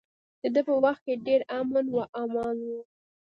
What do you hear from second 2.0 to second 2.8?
امان و.